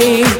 [0.00, 0.39] way.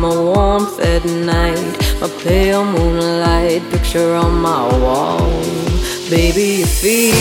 [0.00, 5.18] my warmth at night, my pale moonlight picture on my wall.
[6.10, 7.14] Baby, you feel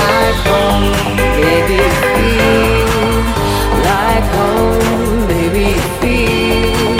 [0.00, 0.92] like home.
[1.40, 3.22] Baby, you feel
[3.88, 5.26] like home.
[5.28, 6.96] Baby, you feel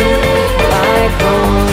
[0.70, 1.65] like home.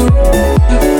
[0.00, 0.99] you.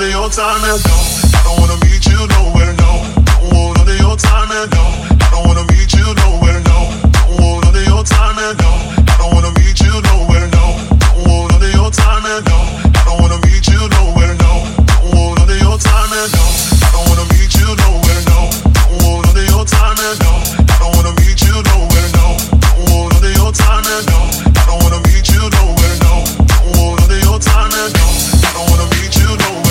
[0.00, 0.96] none of your time and no.
[1.36, 3.04] I don't wanna meet you nowhere, no.
[3.20, 4.84] Don't want none of your time and no.
[5.20, 6.88] I don't wanna meet you nowhere, no.
[7.12, 8.72] Don't want none of your time and no.
[8.96, 10.80] I don't wanna meet you nowhere, no.
[11.04, 12.58] Don't want none of your time and no.
[12.96, 14.52] I don't wanna meet you nowhere, no.
[14.88, 16.44] Don't want none of your time and no.
[16.48, 18.40] I don't wanna meet you nowhere, no.
[18.72, 20.32] Don't want none of your time and no.
[20.64, 22.26] I don't wanna meet you nowhere, no.
[22.56, 24.20] Don't want none of your time and no.
[24.48, 26.24] I don't wanna meet you nowhere, no.
[26.48, 28.06] Don't want none of your time and no.
[28.40, 29.69] I don't wanna meet you nowhere.